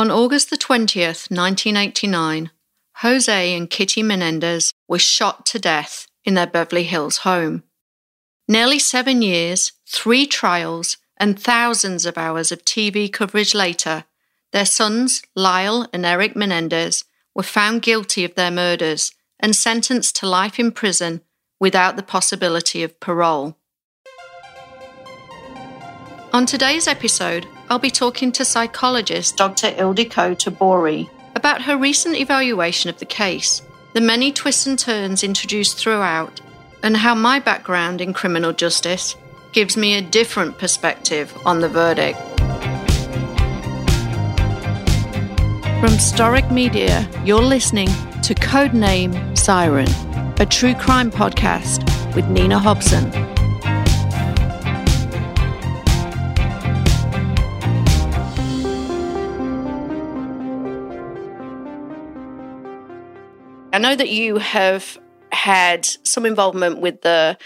[0.00, 2.50] On August the 20th, 1989,
[3.02, 7.64] Jose and Kitty Menendez were shot to death in their Beverly Hills home.
[8.48, 14.04] Nearly seven years, three trials, and thousands of hours of TV coverage later,
[14.52, 17.04] their sons, Lyle and Eric Menendez,
[17.34, 21.20] were found guilty of their murders and sentenced to life in prison
[21.60, 23.58] without the possibility of parole.
[26.32, 29.68] On today's episode, I'll be talking to psychologist Dr.
[29.68, 35.78] Ildiko Tabori about her recent evaluation of the case, the many twists and turns introduced
[35.78, 36.40] throughout,
[36.82, 39.14] and how my background in criminal justice
[39.52, 42.18] gives me a different perspective on the verdict.
[45.78, 47.86] From Storic Media, you're listening
[48.22, 49.88] to Codename Siren,
[50.40, 51.84] a true crime podcast
[52.16, 53.39] with Nina Hobson.
[63.80, 64.98] Know that you have
[65.32, 67.36] had some involvement with the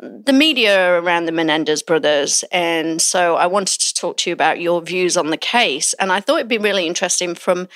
[0.00, 2.42] the media around the Menendez brothers.
[2.50, 5.94] And so I wanted to talk to you about your views on the case.
[5.94, 7.68] And I thought it'd be really interesting from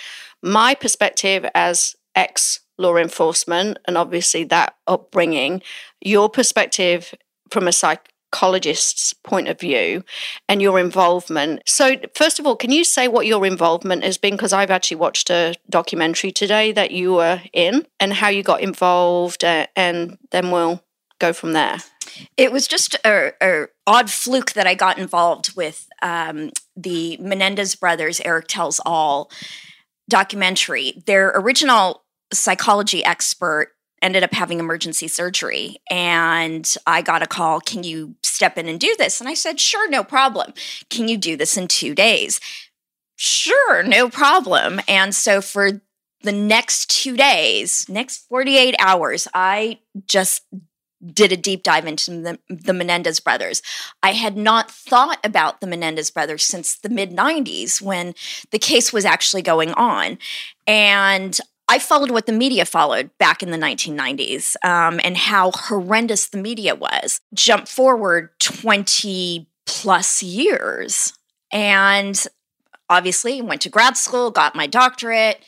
[0.43, 5.63] my perspective as ex law enforcement and obviously that upbringing,
[6.01, 7.15] your perspective
[7.51, 7.73] from a
[8.33, 10.05] psychologist's point of view
[10.49, 11.63] and your involvement.
[11.67, 14.35] So, first of all, can you say what your involvement has been?
[14.35, 18.61] Because I've actually watched a documentary today that you were in and how you got
[18.61, 20.83] involved, uh, and then we'll
[21.19, 21.79] go from there.
[22.37, 27.75] It was just a, a odd fluke that I got involved with um, the Menendez
[27.75, 29.31] brothers, Eric Tells All
[30.09, 31.03] documentary.
[31.07, 37.83] Their original psychology expert ended up having emergency surgery and I got a call, can
[37.83, 39.21] you step in and do this?
[39.21, 40.53] And I said, sure, no problem.
[40.91, 42.41] Can you do this in two days?
[43.17, 44.81] Sure, no problem.
[44.87, 45.81] And so for
[46.23, 50.43] the next two days, next 48 hours, I just
[51.13, 53.63] did a deep dive into the, the, Menendez brothers.
[54.03, 58.15] I had not thought about the Menendez brothers since the mid 90s when
[58.51, 60.19] the case was actually going on.
[60.67, 61.39] And
[61.69, 66.39] I followed what the media followed back in the 1990s um, and how horrendous the
[66.39, 67.21] media was.
[67.35, 71.13] Jump forward 20 plus years.
[71.53, 72.25] And
[72.89, 75.41] obviously, went to grad school, got my doctorate,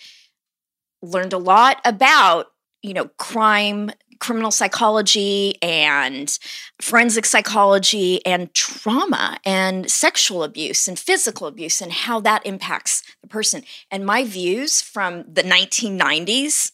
[1.02, 2.48] learned a lot about
[2.82, 6.38] you know crime criminal psychology and
[6.80, 13.28] forensic psychology and trauma and sexual abuse and physical abuse and how that impacts the
[13.28, 13.62] person.
[13.90, 16.72] And my views from the 1990s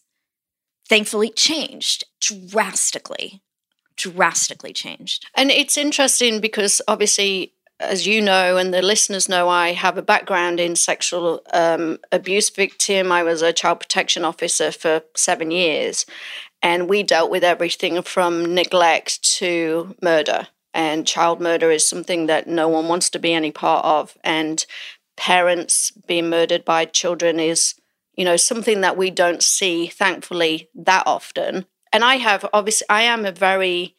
[0.88, 3.42] thankfully changed drastically
[3.96, 5.24] drastically changed.
[5.36, 10.02] And it's interesting because obviously as you know, and the listeners know, I have a
[10.02, 13.10] background in sexual um, abuse victim.
[13.10, 16.06] I was a child protection officer for seven years,
[16.64, 20.48] and we dealt with everything from neglect to murder.
[20.72, 24.16] And child murder is something that no one wants to be any part of.
[24.24, 24.64] And
[25.14, 27.74] parents being murdered by children is,
[28.16, 31.66] you know, something that we don't see, thankfully, that often.
[31.92, 33.94] And I have, obviously, I am a very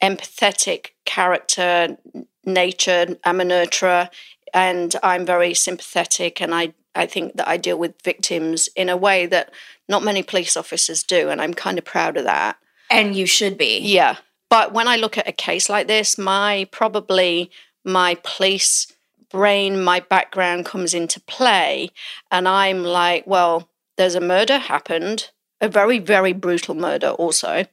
[0.00, 1.98] empathetic character,
[2.44, 3.18] nature.
[3.24, 4.10] I'm a nurturer,
[4.54, 6.40] and I'm very sympathetic.
[6.40, 9.52] And I, I think that I deal with victims in a way that
[9.88, 12.56] not many police officers do, and I'm kind of proud of that.
[12.90, 13.78] And you should be.
[13.78, 14.16] Yeah.
[14.48, 17.50] But when I look at a case like this, my probably
[17.84, 18.88] my police
[19.30, 21.90] brain, my background comes into play,
[22.30, 25.30] and I'm like, well, there's a murder happened,
[25.60, 27.66] a very, very brutal murder also.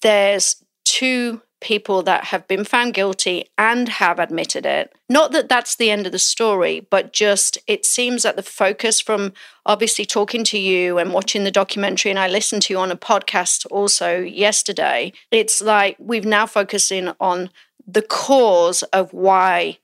[0.00, 4.94] There's two people that have been found guilty and have admitted it.
[5.08, 9.00] Not that that's the end of the story, but just it seems that the focus
[9.00, 9.32] from
[9.66, 12.96] obviously talking to you and watching the documentary, and I listened to you on a
[12.96, 17.50] podcast also yesterday, it's like we've now focusing on
[17.86, 19.78] the cause of why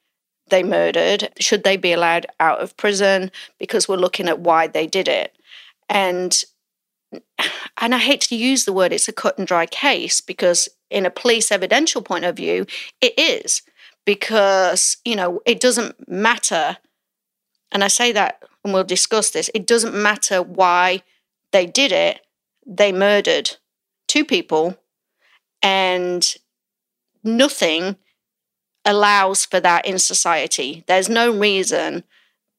[0.48, 1.30] they murdered.
[1.40, 3.32] Should they be allowed out of prison?
[3.58, 5.34] Because we're looking at why they did it.
[5.88, 6.44] And
[7.80, 11.04] and I hate to use the word it's a cut and dry case because in
[11.04, 12.66] a police evidential point of view,
[13.00, 13.62] it is
[14.06, 16.76] because, you know, it doesn't matter.
[17.72, 21.02] And I say that, and we'll discuss this, it doesn't matter why
[21.50, 22.20] they did it.
[22.64, 23.56] They murdered
[24.06, 24.78] two people,
[25.60, 26.34] and
[27.24, 27.96] nothing
[28.84, 30.84] allows for that in society.
[30.86, 32.04] There's no reason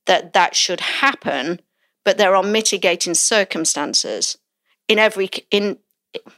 [0.07, 1.61] that that should happen,
[2.03, 4.37] but there are mitigating circumstances
[4.87, 5.77] in every in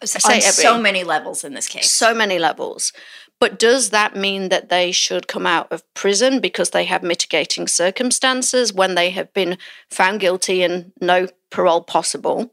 [0.02, 1.92] on so many levels in this case.
[1.92, 2.94] So many levels.
[3.40, 7.68] But does that mean that they should come out of prison because they have mitigating
[7.68, 9.58] circumstances when they have been
[9.90, 12.52] found guilty and no parole possible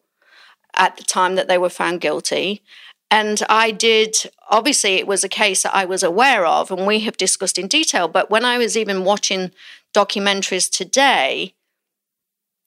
[0.74, 2.62] at the time that they were found guilty?
[3.10, 4.16] And I did,
[4.50, 7.68] obviously, it was a case that I was aware of and we have discussed in
[7.68, 8.08] detail.
[8.08, 9.52] But when I was even watching
[9.94, 11.54] documentaries today,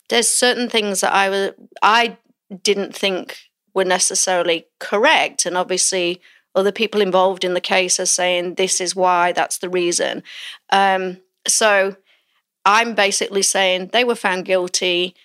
[0.09, 1.51] there's certain things that I was,
[1.83, 2.17] I
[2.63, 3.46] didn't think
[3.77, 5.45] were necessarily correct.
[5.45, 6.19] And obviously,
[6.53, 10.23] other people involved in the case are saying this is why, that's the reason.
[10.71, 11.95] Um, so
[12.65, 15.15] I'm basically saying they were found guilty.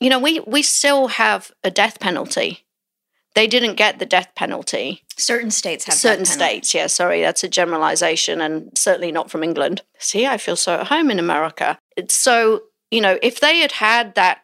[0.00, 2.64] You know, we, we still have a death penalty
[3.38, 5.04] they didn't get the death penalty.
[5.16, 6.74] Certain states have certain states.
[6.74, 9.82] Yeah, sorry, that's a generalization, and certainly not from England.
[9.96, 11.78] See, I feel so at home in America.
[12.08, 14.40] So you know, if they had had that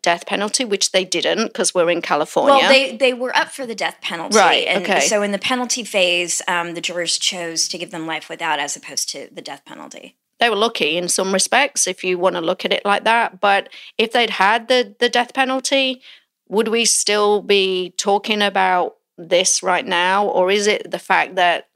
[0.00, 2.54] death penalty, which they didn't because we're in California.
[2.54, 4.66] Well, they they were up for the death penalty, right?
[4.66, 5.00] And okay.
[5.00, 8.76] So in the penalty phase, um, the jurors chose to give them life without, as
[8.76, 10.16] opposed to the death penalty.
[10.40, 13.40] They were lucky in some respects, if you want to look at it like that.
[13.40, 13.68] But
[13.98, 16.02] if they'd had the the death penalty,
[16.48, 20.26] would we still be talking about this right now?
[20.26, 21.68] Or is it the fact that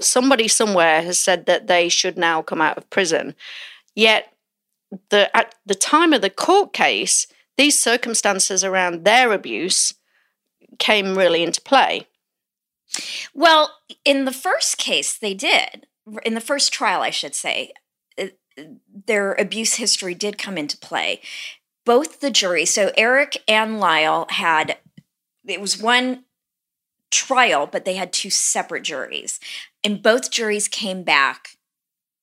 [0.00, 3.34] somebody somewhere has said that they should now come out of prison?
[3.94, 4.32] Yet,
[5.10, 7.26] the, at the time of the court case,
[7.60, 9.94] these circumstances around their abuse
[10.78, 12.06] came really into play.
[13.34, 15.86] Well, in the first case, they did.
[16.24, 17.72] In the first trial, I should say,
[18.18, 18.26] uh,
[19.06, 21.20] their abuse history did come into play
[21.84, 24.78] both the jury, so Eric and Lyle had,
[25.46, 26.24] it was one
[27.10, 29.40] trial, but they had two separate juries.
[29.82, 31.56] And both juries came back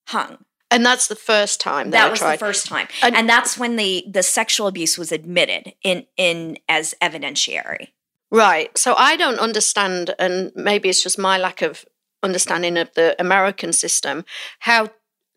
[0.07, 0.45] hung.
[0.69, 3.77] And that's the first time that, that was the first time, and, and, that's when
[3.77, 7.89] the the sexual abuse was admitted in in as evidentiary.
[8.29, 8.77] Right.
[8.77, 11.85] So I don't understand, and maybe it's just my lack of
[12.21, 14.25] understanding of the American system,
[14.59, 14.89] how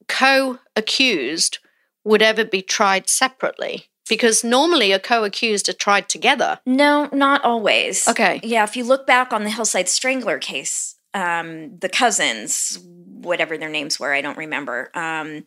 [0.09, 1.59] co-accused
[2.05, 6.59] would ever be tried separately because normally a co-accused are tried together.
[6.67, 8.09] No, not always.
[8.09, 8.41] Okay.
[8.43, 12.79] Yeah, if you look back on the Hillside Strangler case, um, the cousins,
[13.23, 15.45] whatever their names were, I don't remember, um,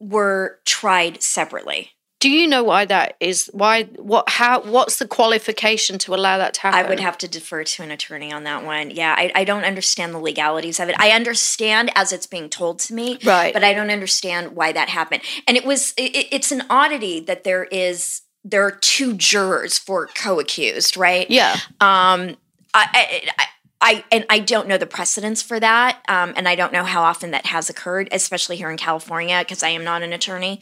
[0.00, 1.90] were tried separately.
[2.20, 3.50] Do you know why that is?
[3.52, 3.84] Why?
[3.84, 4.30] What?
[4.30, 4.62] How?
[4.62, 6.86] What's the qualification to allow that to happen?
[6.86, 8.90] I would have to defer to an attorney on that one.
[8.90, 10.96] Yeah, I, I don't understand the legalities of it.
[10.98, 13.52] I understand as it's being told to me, right?
[13.52, 15.22] But I don't understand why that happened.
[15.46, 20.06] And it was it, it's an oddity that there is there are two jurors for
[20.06, 21.30] co-accused, right?
[21.30, 21.56] Yeah.
[21.80, 22.38] Um.
[22.76, 23.44] I, I,
[23.84, 27.02] I and I don't know the precedence for that, um, and I don't know how
[27.02, 30.60] often that has occurred, especially here in California, because I am not an attorney.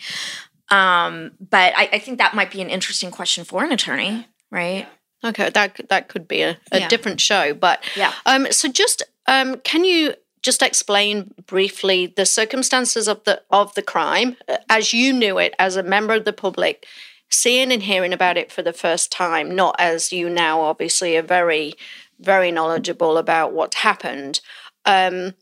[0.69, 4.89] Um, but I, I, think that might be an interesting question for an attorney, right?
[5.23, 6.89] Okay, that that could be a, a yeah.
[6.89, 8.13] different show, but yeah.
[8.27, 13.83] Um, so just um, can you just explain briefly the circumstances of the of the
[13.83, 16.87] crime uh, as you knew it as a member of the public,
[17.31, 21.23] seeing and hearing about it for the first time, not as you now obviously are
[21.23, 21.75] very
[22.23, 24.41] very knowledgeable about what happened.
[24.85, 25.35] Um,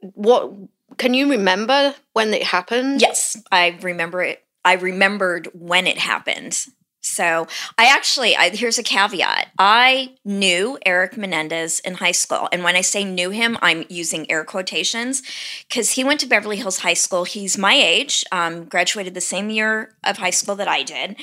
[0.00, 0.52] what
[0.98, 3.00] can you remember when it happened?
[3.00, 6.66] Yes, I remember it I remembered when it happened.
[7.06, 7.46] So
[7.78, 9.48] I actually, I, here's a caveat.
[9.58, 12.48] I knew Eric Menendez in high school.
[12.52, 15.22] And when I say knew him, I'm using air quotations
[15.68, 17.24] because he went to Beverly Hills High School.
[17.24, 21.16] He's my age, um, graduated the same year of high school that I did.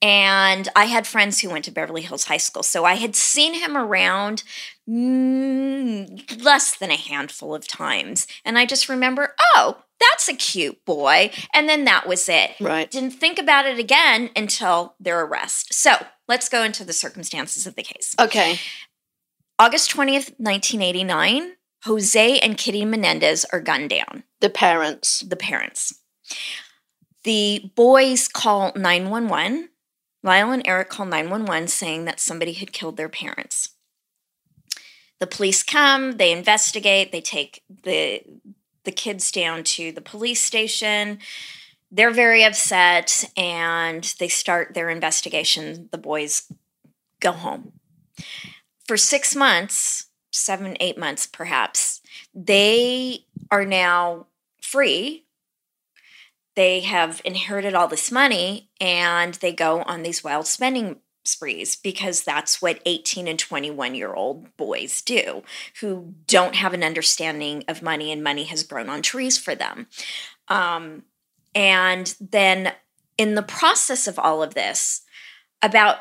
[0.00, 2.62] And I had friends who went to Beverly Hills High School.
[2.62, 4.44] So I had seen him around
[4.88, 8.26] mm, less than a handful of times.
[8.44, 11.30] And I just remember, oh, that's a cute boy.
[11.54, 12.52] And then that was it.
[12.60, 12.90] Right.
[12.90, 15.72] Didn't think about it again until their arrest.
[15.74, 15.92] So
[16.28, 18.14] let's go into the circumstances of the case.
[18.18, 18.58] Okay.
[19.58, 21.52] August 20th, 1989,
[21.84, 24.24] Jose and Kitty Menendez are gunned down.
[24.40, 25.20] The parents.
[25.20, 26.00] The parents.
[27.22, 29.68] The boys call 911.
[30.22, 33.70] Lyle and Eric call 911 saying that somebody had killed their parents.
[35.20, 38.22] The police come, they investigate, they take the
[38.84, 41.18] the kids down to the police station.
[41.90, 45.88] They're very upset and they start their investigation.
[45.92, 46.50] The boys
[47.20, 47.72] go home.
[48.86, 52.00] For six months, seven, eight months perhaps,
[52.34, 54.26] they are now
[54.60, 55.24] free.
[56.56, 62.22] They have inherited all this money and they go on these wild spending sprees because
[62.22, 65.42] that's what 18 and 21 year old boys do
[65.80, 69.86] who don't have an understanding of money and money has grown on trees for them.
[70.48, 71.04] Um,
[71.54, 72.72] and then
[73.16, 75.02] in the process of all of this,
[75.62, 75.98] about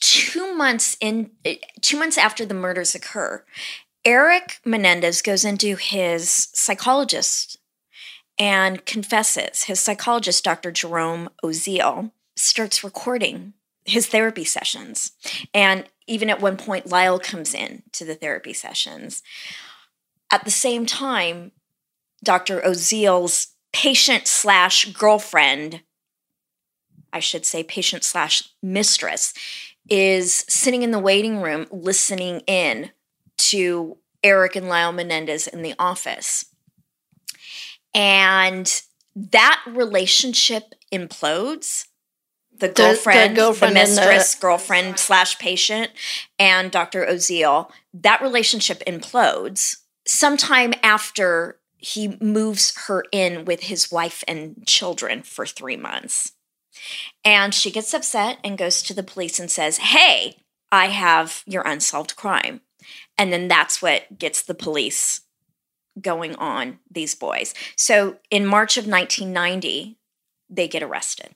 [0.00, 1.30] two months in
[1.80, 3.44] two months after the murders occur,
[4.04, 7.58] Eric Menendez goes into his psychologist
[8.38, 9.64] and confesses.
[9.64, 10.72] His psychologist, Dr.
[10.72, 13.52] Jerome Oziel, starts recording
[13.90, 15.12] his therapy sessions.
[15.54, 19.22] And even at one point, Lyle comes in to the therapy sessions.
[20.30, 21.52] At the same time,
[22.22, 22.64] Dr.
[22.64, 25.82] Oziel's patient slash girlfriend,
[27.12, 29.34] I should say patient slash mistress,
[29.88, 32.90] is sitting in the waiting room listening in
[33.36, 36.46] to Eric and Lyle Menendez in the office.
[37.94, 38.82] And
[39.16, 41.86] that relationship implodes.
[42.60, 45.90] The girlfriend, the, girlfriend the mistress, the- girlfriend slash patient,
[46.38, 47.06] and Dr.
[47.06, 55.22] Oziel, that relationship implodes sometime after he moves her in with his wife and children
[55.22, 56.32] for three months.
[57.24, 60.36] And she gets upset and goes to the police and says, Hey,
[60.70, 62.60] I have your unsolved crime.
[63.18, 65.22] And then that's what gets the police
[66.00, 67.54] going on these boys.
[67.76, 69.98] So in March of 1990,
[70.48, 71.34] they get arrested.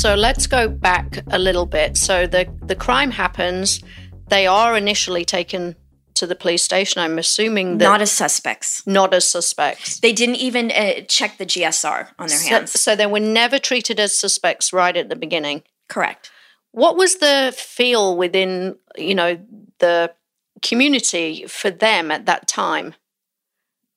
[0.00, 1.98] So let's go back a little bit.
[1.98, 3.82] So the the crime happens.
[4.28, 5.76] They are initially taken
[6.14, 7.02] to the police station.
[7.02, 8.82] I'm assuming that not as suspects.
[8.86, 10.00] Not as suspects.
[10.00, 12.80] They didn't even uh, check the GSR on their so, hands.
[12.80, 15.64] So they were never treated as suspects right at the beginning.
[15.90, 16.30] Correct.
[16.72, 19.38] What was the feel within, you know,
[19.80, 20.14] the
[20.62, 22.94] community for them at that time?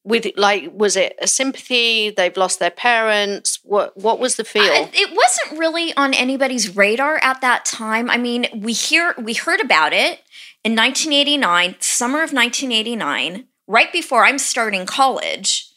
[0.04, 2.10] With like was it a sympathy?
[2.10, 3.60] They've lost their parents.
[3.64, 4.64] What what was the feel?
[4.66, 8.10] It wasn't really on anybody's radar at that time.
[8.10, 10.22] I mean we hear we heard about it
[10.64, 15.70] in 1989 summer of 1989 right before i'm starting college.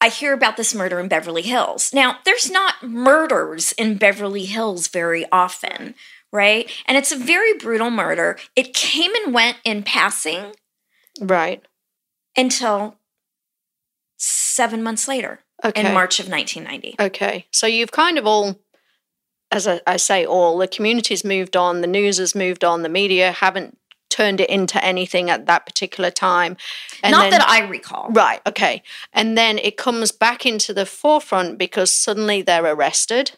[0.00, 1.94] I hear about this murder in beverly hills.
[1.94, 5.94] Now there's not murders in beverly hills very often
[6.32, 6.68] right?
[6.86, 8.36] And it's a very brutal murder.
[8.56, 10.52] It came and went in passing.
[11.20, 11.62] Right
[12.36, 12.96] until
[14.16, 15.86] seven months later okay.
[15.86, 16.96] in March of 1990.
[16.98, 17.46] Okay.
[17.50, 18.58] So you've kind of all,
[19.50, 22.88] as I, I say, all, the community's moved on, the news has moved on, the
[22.88, 23.78] media haven't
[24.10, 26.56] turned it into anything at that particular time.
[27.02, 28.10] And Not then, that I recall.
[28.10, 28.40] Right.
[28.46, 28.82] Okay.
[29.12, 33.32] And then it comes back into the forefront because suddenly they're arrested.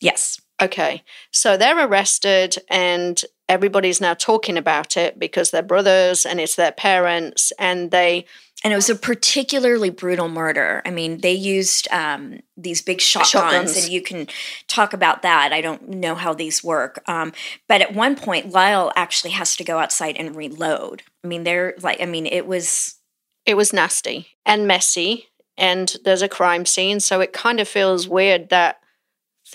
[0.00, 0.40] Yes.
[0.60, 1.02] Okay.
[1.30, 6.72] So they're arrested and everybody's now talking about it because they're brothers and it's their
[6.72, 8.26] parents and they
[8.64, 10.80] and it was a particularly brutal murder.
[10.86, 14.28] I mean, they used um, these big shotguns, shotguns, and you can
[14.66, 15.52] talk about that.
[15.52, 17.32] I don't know how these work, um,
[17.68, 21.02] but at one point, Lyle actually has to go outside and reload.
[21.22, 22.96] I mean, they're like, I mean, it was
[23.44, 25.26] it was nasty and messy,
[25.58, 28.80] and there's a crime scene, so it kind of feels weird that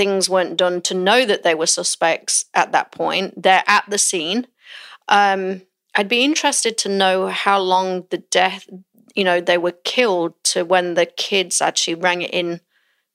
[0.02, 3.44] things weren't done to know that they were suspects at that point.
[3.44, 4.48] They're at the scene.
[5.08, 5.62] Um,
[5.94, 8.68] I'd be interested to know how long the death,
[9.14, 12.62] you know, they were killed to when the kids actually rang it in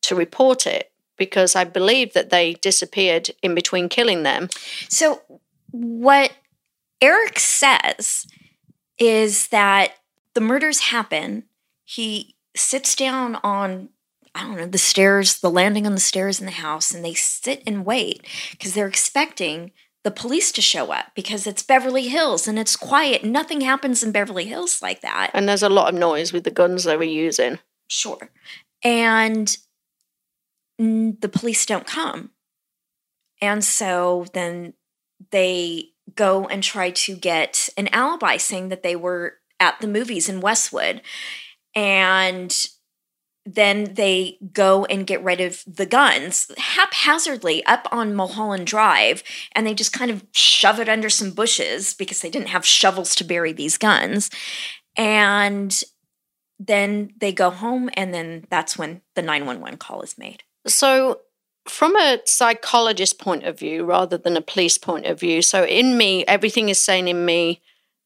[0.03, 4.49] to report it, because I believe that they disappeared in between killing them.
[4.89, 5.23] So,
[5.73, 6.35] what
[7.01, 8.29] Eric says
[8.97, 9.95] is that
[10.35, 11.47] the murders happen.
[11.85, 13.89] He sits down on
[14.37, 17.15] I don't know, the stairs, the landing on the stairs in the house, and they
[17.15, 19.73] sit and wait because they're expecting
[20.05, 23.25] the police to show up because it's Beverly Hills and it's quiet.
[23.25, 25.31] Nothing happens in Beverly Hills like that.
[25.33, 27.59] And there's a lot of noise with the guns they were using.
[27.89, 28.31] Sure.
[28.85, 29.57] And
[30.79, 32.31] the police don't come.
[33.41, 34.75] And so then
[35.31, 40.29] they go and try to get an alibi saying that they were at the movies
[40.29, 41.01] in Westwood.
[41.75, 42.55] And
[43.47, 49.23] then they go and get rid of the guns haphazardly up on Mulholland Drive,
[49.53, 53.15] and they just kind of shove it under some bushes because they didn't have shovels
[53.15, 54.31] to bury these guns.
[54.97, 55.81] And
[56.59, 60.43] then they go home, and then that's when the 911 call is made.
[60.67, 61.21] So,
[61.69, 65.97] from a psychologist point of view, rather than a police point of view, so in
[65.97, 67.61] me, everything is saying in me,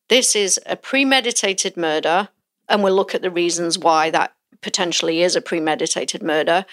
[0.09, 2.29] this is a premeditated murder,
[2.69, 6.65] and we'll look at the reasons why that potentially is a premeditated murder.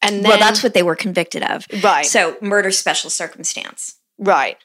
[0.00, 1.66] And then, well, that's what they were convicted of.
[1.82, 2.04] Right.
[2.04, 3.96] So, murder special circumstance.
[4.18, 4.58] Right.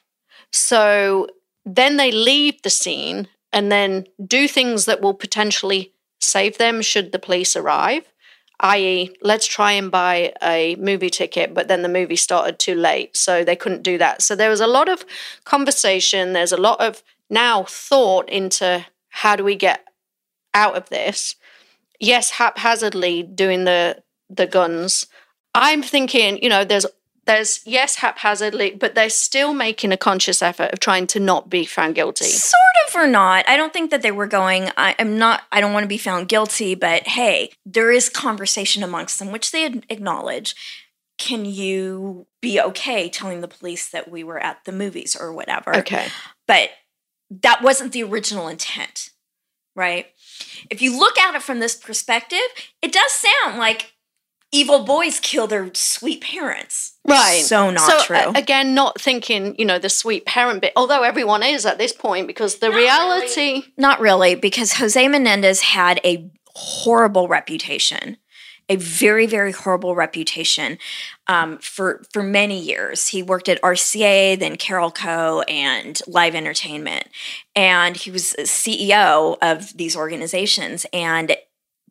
[0.52, 1.28] So
[1.64, 7.12] then they leave the scene and then do things that will potentially save them should
[7.12, 8.12] the police arrive,
[8.60, 13.16] i.e., let's try and buy a movie ticket, but then the movie started too late,
[13.16, 14.22] so they couldn't do that.
[14.22, 15.04] So there was a lot of
[15.44, 19.84] conversation, there's a lot of now thought into how do we get
[20.54, 21.36] out of this
[22.00, 25.06] yes, haphazardly doing the the guns.
[25.54, 26.86] I'm thinking, you know, there's
[27.26, 31.66] there's yes haphazardly but they're still making a conscious effort of trying to not be
[31.66, 32.54] found guilty Sort
[32.88, 33.46] of or not.
[33.48, 35.98] I don't think that they were going, I, I'm not, I don't want to be
[35.98, 40.56] found guilty, but hey, there is conversation amongst them, which they acknowledge.
[41.18, 45.76] Can you be okay telling the police that we were at the movies or whatever?
[45.76, 46.08] okay
[46.46, 46.70] But
[47.30, 49.10] that wasn't the original intent,
[49.74, 50.06] right?
[50.70, 52.38] If you look at it from this perspective,
[52.82, 53.94] it does sound like
[54.50, 56.94] evil boys kill their sweet parents.
[57.06, 57.42] Right.
[57.42, 58.16] So not so, true.
[58.16, 61.92] uh, again, not thinking, you know, the sweet parent bit, although everyone is at this
[61.92, 63.62] point because the Not reality.
[63.76, 68.16] Not really, because Jose Menendez had a horrible reputation,
[68.68, 70.78] a very, very horrible reputation
[71.26, 73.08] um, for for many years.
[73.08, 77.08] He worked at RCA, then Carolco and Live Entertainment,
[77.56, 81.36] and he was CEO of these organizations, and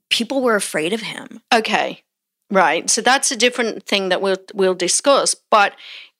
[0.09, 1.41] people were afraid of him.
[1.53, 2.03] Okay.
[2.49, 2.89] Right.
[2.89, 5.35] So that's a different thing that we'll we'll discuss.
[5.35, 5.73] But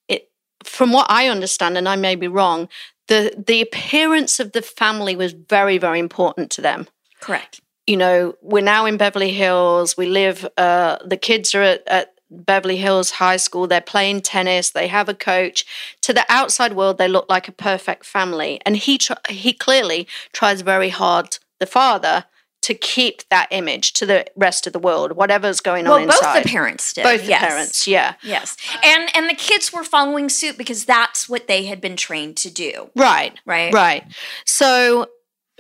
[0.08, 0.30] it,
[0.64, 2.68] from what I understand, and I may be wrong,
[3.08, 6.88] the the appearance of the family was very, very important to them.
[7.22, 7.62] Correct.
[7.88, 9.98] You know, we're now in Beverly Hills.
[9.98, 13.66] We live, uh, the kids are at, at Beverly Hills High School.
[13.66, 14.70] They're playing tennis.
[14.70, 15.66] They have a coach.
[16.02, 18.60] To the outside world, they look like a perfect family.
[18.66, 22.26] And he, tr- he clearly tries very hard, the father,
[22.64, 26.20] to keep that image to the rest of the world, whatever's going Well, on both
[26.20, 27.04] the parents did.
[27.04, 28.16] Both the parents, yeah.
[28.22, 28.58] Yes.
[28.84, 32.50] And and the kids were following suit because that's what they had been trained to
[32.52, 32.90] do.
[32.94, 33.40] Right.
[33.46, 33.74] Right.
[33.74, 34.04] Right.
[34.46, 35.08] So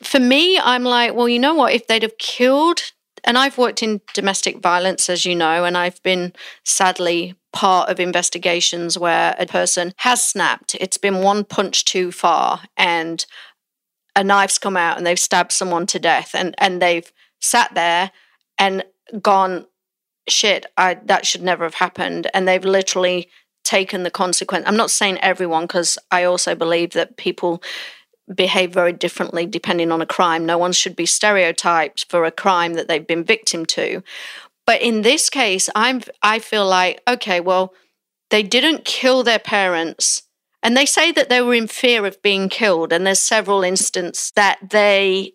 [0.03, 1.73] for me, I'm like, well, you know what?
[1.73, 2.81] If they'd have killed,
[3.23, 7.99] and I've worked in domestic violence, as you know, and I've been sadly part of
[7.99, 10.75] investigations where a person has snapped.
[10.75, 13.25] It's been one punch too far, and
[14.15, 17.11] a knife's come out and they've stabbed someone to death, and and they've
[17.41, 18.11] sat there
[18.57, 18.83] and
[19.21, 19.65] gone,
[20.27, 23.29] shit, I that should never have happened, and they've literally
[23.63, 24.65] taken the consequence.
[24.65, 27.61] I'm not saying everyone because I also believe that people
[28.33, 30.45] behave very differently depending on a crime.
[30.45, 34.03] No one should be stereotyped for a crime that they've been victim to.
[34.65, 37.73] But in this case, I'm I feel like okay, well,
[38.29, 40.23] they didn't kill their parents.
[40.63, 44.31] And they say that they were in fear of being killed and there's several instances
[44.35, 45.33] that they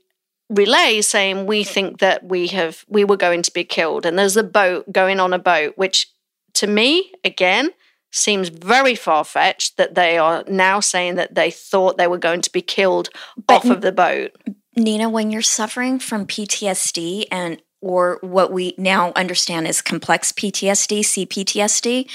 [0.51, 4.37] relay saying we think that we have we were going to be killed and there's
[4.37, 6.09] a boat going on a boat which
[6.53, 7.71] to me again
[8.13, 12.43] seems very far fetched that they are now saying that they thought they were going
[12.43, 13.09] to be killed
[13.47, 14.31] But off of the boat.
[14.77, 21.01] Nina, when you're suffering from PTSD and or what we now understand as complex PTSD,
[21.01, 22.09] CPTSD,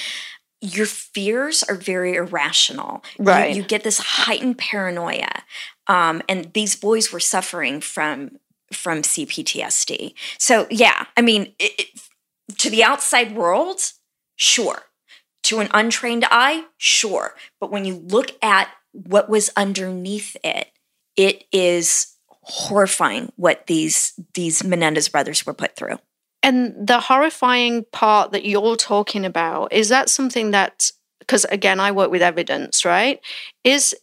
[0.62, 3.04] your fears are very irrational.
[3.20, 3.56] You- Right.
[3.56, 5.44] You, get this heightened paranoia.
[5.88, 8.40] Um, and these boys were suffering from
[8.74, 10.14] from CPTSD.
[10.38, 13.80] So yeah, I mean, it, it, to the outside world,
[14.36, 14.84] sure.
[15.48, 17.34] To an untrained eye, sure.
[17.60, 20.72] But when you look at what was underneath it,
[21.16, 26.00] it is horrifying what these these Menendez brothers were put through.
[26.44, 31.92] And the horrifying part that you're talking about is that something that because again I
[31.92, 33.22] work with evidence, right?
[33.64, 33.96] Is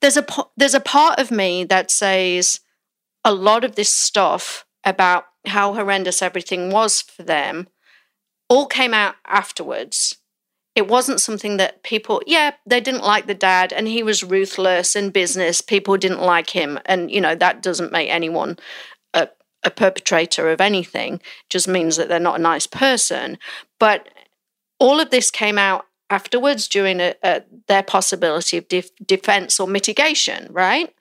[0.00, 0.24] there's a
[0.56, 2.60] there's a part of me that says
[3.24, 7.68] a lot of this stuff about how horrendous everything was for them
[8.48, 10.16] all came out afterwards.
[10.80, 14.96] It wasn't something that people, yeah, they didn't like the dad and he was ruthless
[14.96, 15.60] in business.
[15.60, 16.78] People didn't like him.
[16.86, 18.58] And, you know, that doesn't make anyone
[19.12, 19.28] a,
[19.62, 23.36] a perpetrator of anything, It just means that they're not a nice person.
[23.78, 24.08] But
[24.78, 29.68] all of this came out afterwards during a, a, their possibility of def- defense or
[29.68, 30.94] mitigation, right?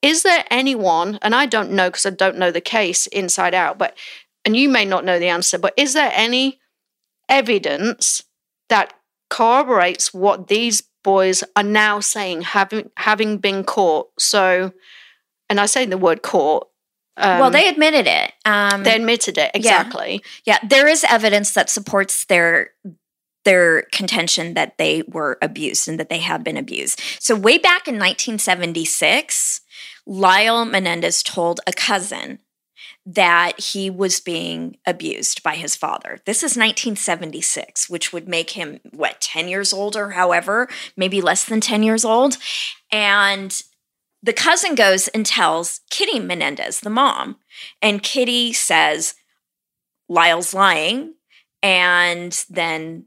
[0.00, 3.76] Is there anyone, and I don't know because I don't know the case inside out,
[3.76, 3.98] but,
[4.46, 6.58] and you may not know the answer, but is there any
[7.28, 8.22] evidence
[8.68, 8.94] that
[9.30, 14.08] corroborates what these boys are now saying, having having been caught?
[14.18, 14.72] So,
[15.48, 16.68] and I say the word caught.
[17.16, 18.32] Um, well, they admitted it.
[18.44, 20.22] Um, they admitted it exactly.
[20.44, 22.72] yeah, there is evidence that supports their
[23.44, 27.00] their contention that they were abused and that they have been abused.
[27.20, 29.60] So way back in 1976,
[30.06, 32.40] Lyle Menendez told a cousin
[33.06, 36.20] that he was being abused by his father.
[36.24, 41.44] This is 1976, which would make him, what, 10 years old or however, maybe less
[41.44, 42.38] than 10 years old.
[42.90, 43.62] And
[44.22, 47.36] the cousin goes and tells Kitty Menendez, the mom.
[47.82, 49.14] And Kitty says,
[50.08, 51.14] Lyle's lying.
[51.62, 53.06] And then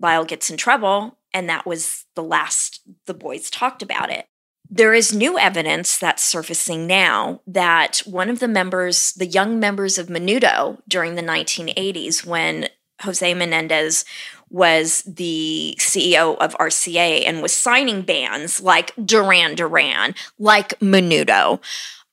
[0.00, 1.18] Lyle gets in trouble.
[1.32, 4.26] And that was the last the boys talked about it
[4.76, 9.98] there is new evidence that's surfacing now that one of the members, the young members
[9.98, 12.68] of Menudo during the 1980s, when
[13.02, 14.04] Jose Menendez
[14.50, 21.60] was the CEO of RCA and was signing bands like Duran Duran, like Menudo.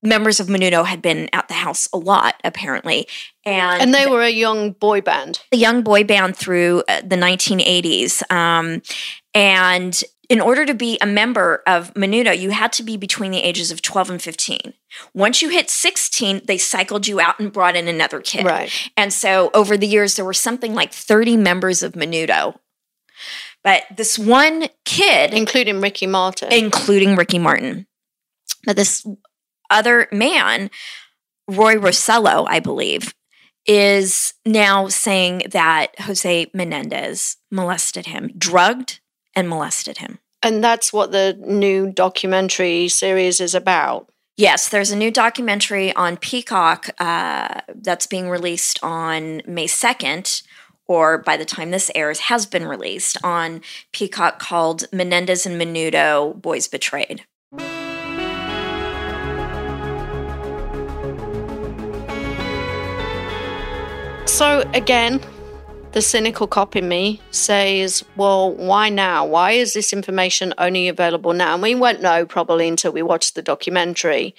[0.04, 3.08] Members of Menudo had been at the house a lot, apparently.
[3.43, 5.39] And, And they were a young boy band.
[5.52, 8.21] a young boy band through uh, the 1980s.
[8.32, 8.84] Um,
[9.34, 13.41] and in order to be a member of Menudo, you had to be between the
[13.41, 14.74] ages of 12 and 15.
[15.13, 18.46] Once you hit 16, they cycled you out and brought in another kid.
[18.46, 18.72] Right.
[18.96, 22.58] And so over the years, there were something like 30 members of Menudo.
[23.62, 26.54] But this one kid, Including Ricky Martin.
[26.54, 27.86] including Ricky Martin,
[28.65, 29.06] but this
[29.70, 30.72] other man,
[31.50, 33.13] Roy Rossello, I believe,
[33.67, 39.01] is now saying that Jose Menendez molested him, drugged
[39.36, 40.20] and molested him.
[40.44, 44.10] and that's what the new documentary series is about.
[44.38, 50.41] Yes, there's a new documentary on Peacock uh, that's being released on May 2nd,
[50.88, 56.41] or by the time this airs, has been released on Peacock called Menendez and Menudo
[56.41, 57.24] Boys Betrayed.
[64.26, 65.22] So again,
[65.92, 69.26] the cynical cop in me says, well, why now?
[69.26, 71.54] Why is this information only available now?
[71.54, 74.34] And we won't know probably until we watch the documentary.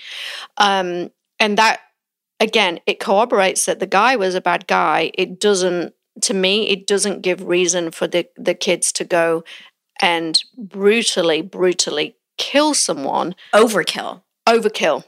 [0.57, 1.81] Um, and that,
[2.41, 5.11] again, it corroborates that the guy was a bad guy.
[5.15, 9.45] It doesn't, to me, it doesn't give reason for the, the kids to go
[10.01, 13.35] and brutally, brutally kill someone.
[13.53, 14.23] Overkill.
[14.49, 15.05] Overkill.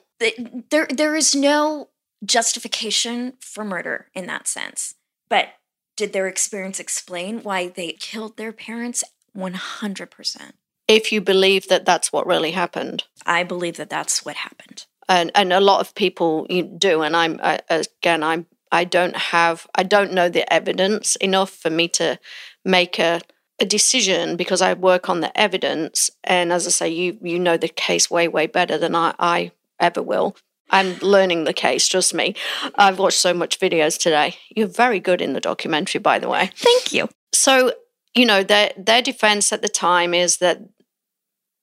[0.70, 1.88] There, there is no
[2.24, 4.94] justification for murder in that sense.
[5.28, 5.48] But
[5.96, 9.04] did their experience explain why they killed their parents?
[9.36, 10.52] 100%.
[10.86, 13.04] If you believe that that's what really happened.
[13.24, 14.86] I believe that that's what happened.
[15.08, 19.16] and and a lot of people you do and i'm I, again i'm i don't
[19.16, 22.18] have i don't know the evidence enough for me to
[22.64, 23.20] make a
[23.60, 27.56] a decision because i work on the evidence and as i say you you know
[27.56, 30.36] the case way way better than i i ever will
[30.70, 32.34] i'm learning the case trust me
[32.76, 36.50] i've watched so much videos today you're very good in the documentary by the way
[36.56, 37.08] Thank you.
[37.32, 37.72] so
[38.14, 40.60] you know their their defense at the time is that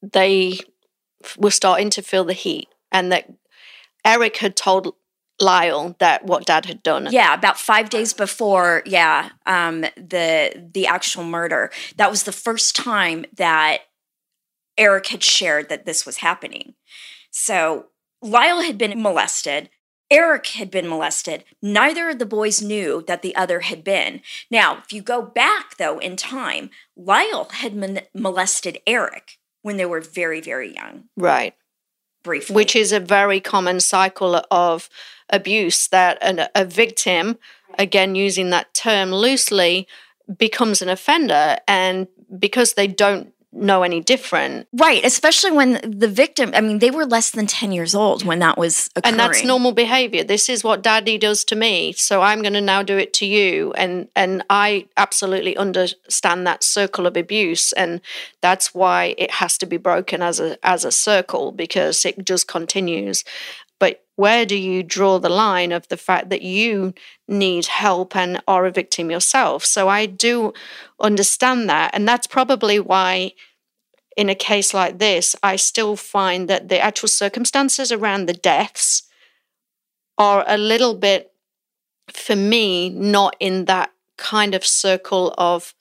[0.01, 0.59] they
[1.37, 3.31] were starting to feel the heat and that
[4.05, 4.95] eric had told
[5.41, 10.85] lyle that what dad had done Yeah, about five days before, yeah, um, the the
[10.87, 11.71] actual murder.
[11.97, 13.79] That was the first time that
[14.77, 16.75] Eric had shared that this was happening.
[17.31, 17.87] So
[18.21, 19.69] Lyle had been molested.
[20.10, 21.45] Eric had been molested.
[21.62, 24.21] Neither of the boys knew that the other had been.
[24.49, 29.86] Now, if you go back though in time, Lyle had mon- molested Eric when they
[29.86, 31.53] were very, very young, right
[32.23, 32.55] briefly.
[32.55, 34.89] which is a very common cycle of
[35.29, 37.38] abuse that an, a victim
[37.79, 39.88] again using that term loosely
[40.38, 42.07] becomes an offender and
[42.38, 44.67] because they don't know any different.
[44.73, 48.39] Right, especially when the victim, I mean, they were less than 10 years old when
[48.39, 49.13] that was occurring.
[49.13, 50.23] and that's normal behavior.
[50.23, 53.25] This is what daddy does to me so i'm going to now do it to
[53.25, 53.73] you.
[53.73, 58.01] And and i absolutely understand that circle of abuse and
[58.41, 62.47] that's why it has to be broken as a as a circle because it just
[62.47, 63.23] continues
[63.82, 66.94] but where do you draw the line of the fact that you
[67.28, 69.65] need help and are a victim yourself?
[69.65, 70.54] So i do
[71.00, 73.34] understand that and that's probably why
[74.17, 79.04] in a case like this, I still find that the actual circumstances around the deaths
[80.17, 81.32] are a little bit,
[82.10, 85.74] for me, not in that kind of circle of,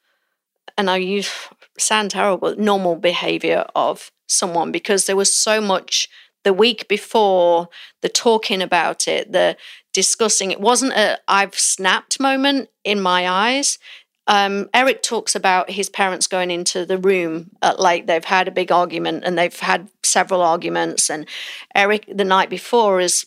[0.79, 1.31] and I use
[1.77, 6.09] sound terrible, normal behavior of someone because there was so much
[6.43, 7.69] the week before,
[8.03, 9.57] the talking about it, the
[9.93, 10.51] discussing.
[10.51, 13.79] It wasn't a I've snapped moment in my eyes
[14.31, 18.53] um, Eric talks about his parents going into the room at, like they've had a
[18.53, 21.11] big argument and they've had several arguments.
[21.11, 21.27] And
[21.75, 23.27] Eric, the night before, has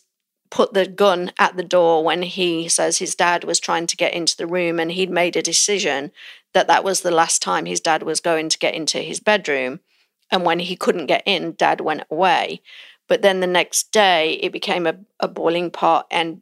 [0.50, 4.14] put the gun at the door when he says his dad was trying to get
[4.14, 6.12] into the room and he'd made a decision
[6.54, 9.82] that that was the last time his dad was going to get into his bedroom.
[10.32, 12.62] And when he couldn't get in, dad went away.
[13.14, 16.08] But then the next day, it became a, a boiling pot.
[16.10, 16.42] And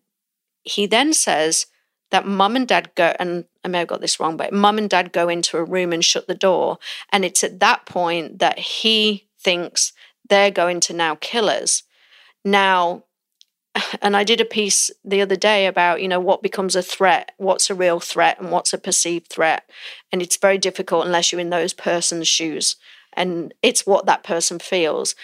[0.63, 1.65] he then says,
[2.11, 4.89] that mum and dad go, and I may have got this wrong, but mum and
[4.89, 6.77] dad go into a room and shut the door.
[7.11, 9.91] And it's at that point that he thinks
[10.29, 11.83] they're going to now kill us.
[12.45, 13.03] Now,
[14.01, 17.33] and I did a piece the other day about, you know, what becomes a threat,
[17.35, 19.69] what's a real threat, and what's a perceived threat.
[20.09, 22.77] And it's very difficult unless you're in those person's shoes.
[23.11, 25.15] And it's what that person feels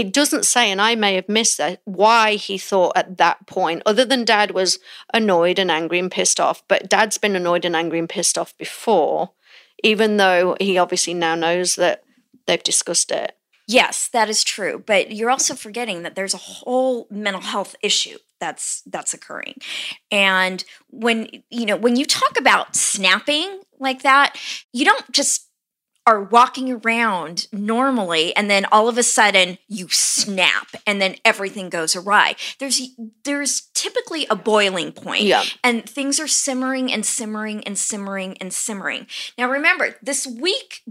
[0.00, 3.82] it doesn't say, and I may have missed that, why he thought at that point,
[3.84, 4.78] other than dad was
[5.12, 8.56] annoyed and angry and pissed off, but dad's been annoyed and angry and pissed off
[8.56, 9.32] before.
[9.82, 12.02] even though he obviously now knows that
[12.46, 13.36] they've discussed it.
[13.66, 14.82] Yes, that is true.
[14.84, 19.54] But you're also forgetting that there's a whole mental health issue that's that's occurring.
[20.10, 24.36] And when you know, when you talk about snapping like that,
[24.72, 25.46] you don't just
[26.06, 31.68] are walking around normally and then all of a sudden you snap and then everything
[31.68, 32.80] goes awry there's
[33.24, 35.44] there's typically a boiling point Yeah.
[35.62, 39.06] and things are simmering and simmering and simmering and simmering
[39.38, 40.82] now remember this week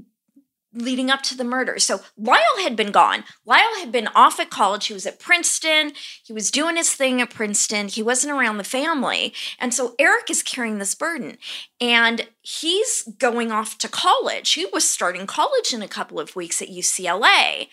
[0.73, 1.79] leading up to the murder.
[1.79, 3.23] So Lyle had been gone.
[3.45, 4.87] Lyle had been off at college.
[4.87, 5.93] He was at Princeton.
[6.23, 7.87] He was doing his thing at Princeton.
[7.87, 9.33] He wasn't around the family.
[9.57, 11.37] And so Eric is carrying this burden.
[11.81, 14.53] And he's going off to college.
[14.53, 17.67] He was starting college in a couple of weeks at UCLA.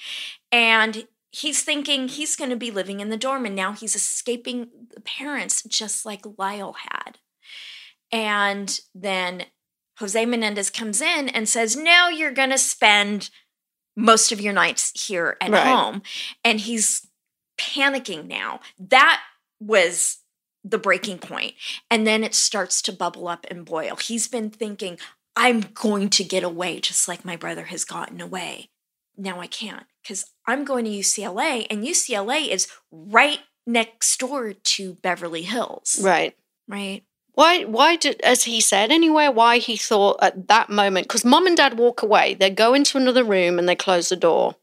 [0.51, 3.45] And he's thinking he's going to be living in the dorm.
[3.45, 7.19] And now he's escaping the parents just like Lyle had.
[8.11, 9.45] And then
[9.99, 13.31] Jose Menendez comes in and says, No, you're going to spend
[13.97, 15.67] most of your nights here at Right.
[15.67, 16.03] home.
[16.45, 17.07] And he's
[17.59, 18.61] panicking now.
[18.79, 19.23] That
[19.61, 20.19] was
[20.63, 21.55] the breaking point.
[21.91, 23.97] And then it starts to bubble up and boil.
[23.97, 24.99] He's been thinking,
[25.35, 28.71] I'm going to get away just like my brother has gotten away.
[29.17, 34.95] Now I can't because I'm going to UCLA, and UCLA is right next door to
[34.95, 35.99] Beverly Hills.
[36.03, 36.37] Right.
[36.69, 37.05] Right.
[37.37, 41.47] Why, why did, as he said anyway, why he thought at that moment, because mom
[41.47, 44.57] and dad walk away, they go into another room and they close the door.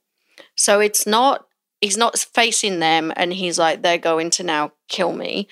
[0.55, 1.45] So it's not,
[1.81, 5.47] he's not facing them and he's like, they're going to now kill me.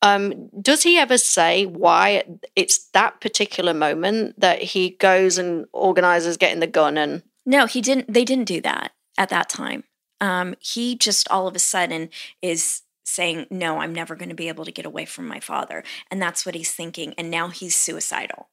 [0.00, 2.24] Um, does he ever say why
[2.56, 7.80] it's that particular moment that he goes and organizes getting the gun and, No, he
[7.80, 8.12] didn't.
[8.12, 9.84] They didn't do that at that time.
[10.20, 12.08] Um, he just all of a sudden
[12.40, 15.82] is saying, "No, I'm never going to be able to get away from my father,"
[16.10, 17.14] and that's what he's thinking.
[17.18, 18.48] And now he's suicidal.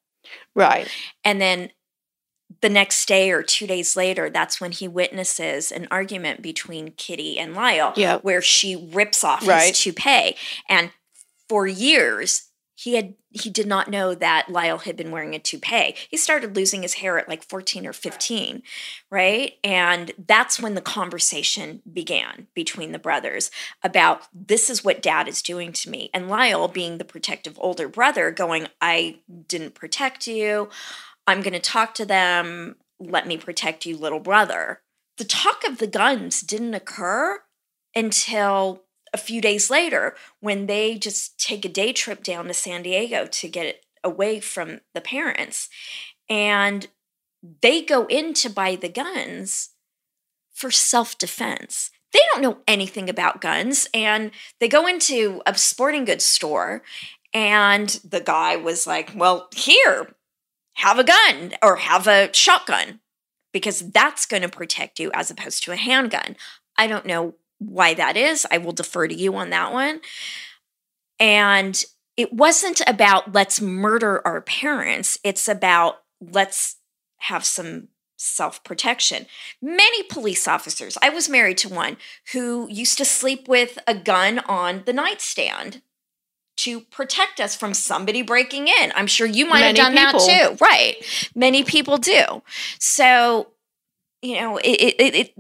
[0.56, 0.88] right,
[1.24, 1.72] And then
[2.62, 7.40] the next day or two days later, that's when he witnesses an argument between Kitty
[7.40, 8.18] and Lyle, Yeah.
[8.18, 9.70] where she rips off Right.
[9.70, 10.36] his toupee.
[10.68, 10.92] And
[11.48, 12.49] for years,
[12.80, 15.96] he had he did not know that Lyle had been wearing a toupee.
[16.10, 18.64] He started losing his hair at like 14 or 15,
[19.12, 19.54] right?
[19.66, 23.52] And that's when the conversation began between the brothers
[23.84, 26.10] about this is what dad is doing to me.
[26.14, 30.70] And Lyle, being the protective older brother, going, I didn't protect you.
[31.28, 32.78] I'm going to talk to them.
[32.98, 34.82] Let me protect you, little brother.
[35.18, 37.42] The talk of the guns didn't occur
[37.94, 42.84] until a few days later when they just take a day trip down to San
[42.84, 45.70] Diego to get away from the parents.
[46.30, 46.88] And
[47.62, 49.70] they go in to buy the guns
[50.54, 51.92] for self defense.
[52.12, 53.88] They don't know anything about guns.
[53.94, 56.82] And they go into a sporting goods store,
[57.34, 60.16] and the guy was like, Well, here,
[60.76, 63.00] have a gun or have a shotgun
[63.52, 66.36] because that's going to protect you as opposed to a handgun.
[66.78, 68.46] I don't know why that is.
[68.50, 70.02] I will defer to you on that one.
[71.20, 71.82] And
[72.18, 76.78] it wasn't about let's murder our parents, it's about let's
[77.18, 79.26] have some self protection.
[79.62, 81.98] Many police officers, I was married to one
[82.34, 85.82] who used to sleep with a gun on the nightstand
[86.58, 88.92] to protect us from somebody breaking in.
[88.94, 90.28] I'm sure you might Many have done people.
[90.28, 90.58] that too.
[90.66, 91.30] Right.
[91.34, 92.42] Many people do.
[92.80, 93.48] So,
[94.22, 95.34] you know, it, it, it, it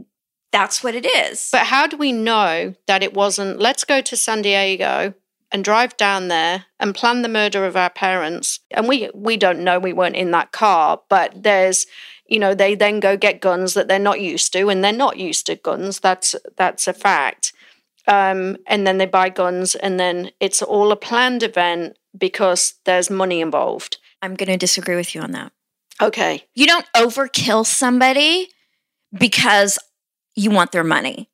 [0.51, 1.49] that's what it is.
[1.51, 5.13] But how do we know that it wasn't, let's go to San Diego
[5.51, 8.59] and drive down there and plan the murder of our parents?
[8.71, 11.85] And we, we don't know, we weren't in that car, but there's,
[12.27, 15.17] you know, they then go get guns that they're not used to, and they're not
[15.17, 15.99] used to guns.
[15.99, 17.53] That's, that's a fact.
[18.07, 23.09] Um, and then they buy guns, and then it's all a planned event because there's
[23.09, 23.97] money involved.
[24.21, 25.51] I'm going to disagree with you on that.
[26.01, 26.43] Okay.
[26.53, 28.49] You don't overkill somebody
[29.11, 29.79] because
[30.39, 31.29] you want their money.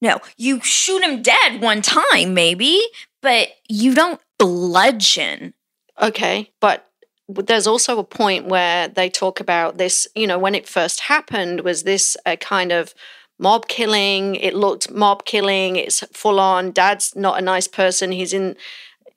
[0.00, 2.80] No, you shoot him dead one time, maybe,
[3.22, 5.54] but you don't bludgeon.
[6.00, 6.90] Okay, but
[7.28, 11.62] there's also a point where they talk about this, you know, when it first happened,
[11.62, 12.94] was this a kind of
[13.38, 14.34] mob killing?
[14.34, 16.72] It looked mob killing, it's full on.
[16.72, 18.12] Dad's not a nice person.
[18.12, 18.56] He's in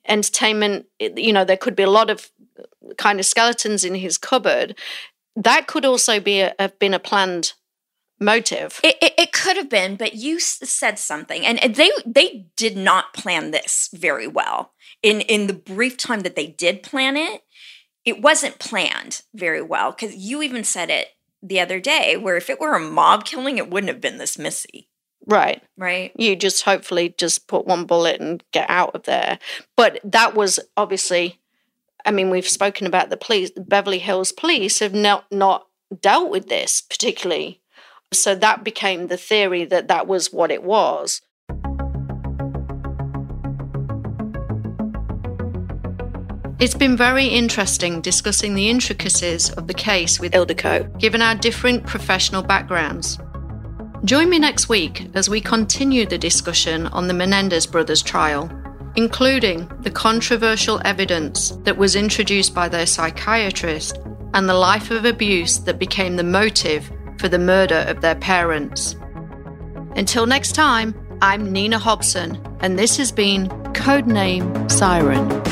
[0.06, 2.30] entertainment, you know, there could be a lot of
[2.96, 4.74] kind of skeletons in his cupboard.
[5.36, 7.52] That could also be a, have been a planned
[8.20, 8.80] motive.
[8.82, 12.46] It, it, it could have been, but you s- said something, and and they they
[12.56, 14.72] did not plan this very well.
[15.02, 17.42] In in the brief time that they did plan it,
[18.04, 21.08] it wasn't planned very well because you even said it
[21.42, 24.36] the other day, where if it were a mob killing, it wouldn't have been this
[24.38, 24.88] messy,
[25.24, 25.62] Right.
[25.76, 26.10] right?
[26.16, 29.38] you just hopefully just put one bullet and get out of there.
[29.76, 31.38] But that was obviously
[32.04, 35.66] I mean, we've spoken about the police, the Beverly Hills police have not, not
[36.00, 37.60] dealt with this particularly.
[38.12, 41.20] So that became the theory that that was what it was.
[46.58, 51.86] It's been very interesting discussing the intricacies of the case with Ildiko, given our different
[51.86, 53.18] professional backgrounds.
[54.04, 58.50] Join me next week as we continue the discussion on the Menendez brothers trial,
[58.96, 63.98] including the controversial evidence that was introduced by their psychiatrist
[64.34, 68.96] and the life of abuse that became the motive for the murder of their parents.
[69.96, 75.47] Until next time, I'm Nina Hobson, and this has been Codename Siren.